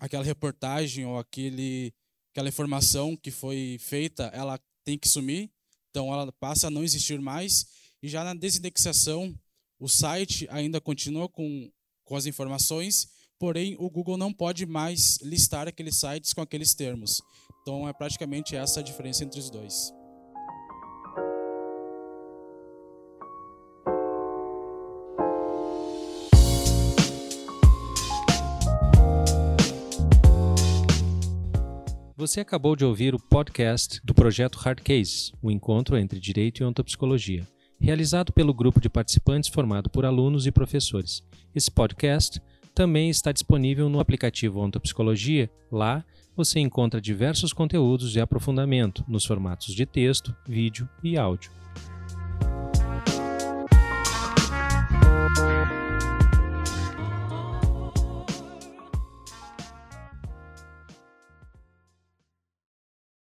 aquela 0.00 0.24
reportagem 0.24 1.06
ou 1.06 1.18
aquele, 1.18 1.94
aquela 2.32 2.48
informação 2.48 3.16
que 3.16 3.30
foi 3.30 3.78
feita, 3.78 4.24
ela 4.34 4.58
tem 4.84 4.98
que 4.98 5.08
sumir, 5.08 5.48
então 5.88 6.12
ela 6.12 6.32
passa 6.32 6.66
a 6.66 6.70
não 6.70 6.82
existir 6.82 7.20
mais. 7.20 7.64
E 8.02 8.08
já 8.08 8.24
na 8.24 8.34
desindexação, 8.34 9.32
o 9.78 9.88
site 9.88 10.48
ainda 10.50 10.80
continua 10.80 11.28
com, 11.28 11.70
com 12.04 12.16
as 12.16 12.26
informações, 12.26 13.08
porém 13.38 13.76
o 13.78 13.88
Google 13.88 14.16
não 14.16 14.32
pode 14.32 14.66
mais 14.66 15.18
listar 15.22 15.68
aqueles 15.68 15.96
sites 15.96 16.32
com 16.32 16.40
aqueles 16.40 16.74
termos. 16.74 17.22
Então 17.62 17.88
é 17.88 17.92
praticamente 17.92 18.56
essa 18.56 18.80
a 18.80 18.82
diferença 18.82 19.24
entre 19.24 19.38
os 19.38 19.50
dois. 19.50 19.97
Você 32.28 32.40
acabou 32.40 32.76
de 32.76 32.84
ouvir 32.84 33.14
o 33.14 33.18
podcast 33.18 34.02
do 34.04 34.12
projeto 34.12 34.58
Hard 34.58 34.80
Case, 34.82 35.32
o 35.40 35.50
encontro 35.50 35.96
entre 35.96 36.20
direito 36.20 36.62
e 36.62 36.64
ontopsicologia. 36.64 37.48
realizado 37.80 38.34
pelo 38.34 38.52
grupo 38.52 38.82
de 38.82 38.90
participantes 38.90 39.48
formado 39.48 39.88
por 39.88 40.04
alunos 40.04 40.46
e 40.46 40.52
professores. 40.52 41.24
Esse 41.54 41.70
podcast 41.70 42.38
também 42.74 43.08
está 43.08 43.32
disponível 43.32 43.88
no 43.88 43.98
aplicativo 43.98 44.60
Ontopsicologia. 44.60 45.50
Lá 45.72 46.04
você 46.36 46.60
encontra 46.60 47.00
diversos 47.00 47.54
conteúdos 47.54 48.12
de 48.12 48.20
aprofundamento 48.20 49.02
nos 49.08 49.24
formatos 49.24 49.74
de 49.74 49.86
texto, 49.86 50.36
vídeo 50.46 50.86
e 51.02 51.16
áudio. 51.16 51.50